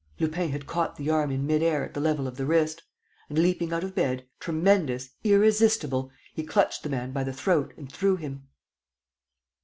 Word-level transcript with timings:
Lupin 0.19 0.49
had 0.49 0.65
caught 0.65 0.95
the 0.95 1.11
arm 1.11 1.29
in 1.29 1.45
mid 1.45 1.61
air 1.61 1.85
at 1.85 1.93
the 1.93 1.99
level 1.99 2.25
of 2.27 2.35
the 2.35 2.47
wrist.... 2.47 2.81
And, 3.29 3.37
leaping 3.37 3.71
out 3.71 3.83
of 3.83 3.93
bed, 3.93 4.27
tremendous, 4.39 5.11
irresistible, 5.23 6.09
he 6.33 6.41
clutched 6.43 6.81
the 6.81 6.89
man 6.89 7.11
by 7.11 7.23
the 7.23 7.31
throat 7.33 7.71
and 7.77 7.91
threw 7.91 8.15
him. 8.15 8.47